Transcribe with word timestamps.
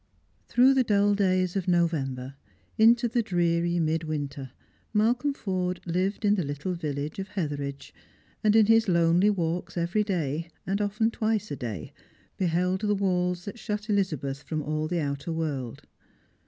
TiiKOtrGH 0.49 0.73
the 0.73 0.83
dull 0.83 1.13
days 1.13 1.55
of 1.55 1.67
November, 1.67 2.33
into 2.75 3.07
the 3.07 3.21
dreary 3.21 3.79
mid 3.79 4.03
winter, 4.03 4.49
Malcolm 4.95 5.31
Forde 5.31 5.79
lived 5.85 6.25
in 6.25 6.33
the 6.33 6.43
little 6.43 6.73
village 6.73 7.19
of 7.19 7.27
Hetheridge, 7.27 7.93
and 8.43 8.55
in 8.55 8.65
his 8.65 8.87
lonely 8.87 9.29
walks 9.29 9.77
every 9.77 10.03
day, 10.03 10.49
and 10.65 10.81
often 10.81 11.11
twice 11.11 11.51
a 11.51 11.55
day, 11.55 11.93
beheld 12.35 12.81
the 12.81 12.95
walls 12.95 13.45
that 13.45 13.59
shut 13.59 13.89
EUzabeth 13.89 14.41
from 14.43 14.63
all 14.63 14.87
the 14.87 14.99
outer 15.01 15.31
world. 15.31 15.83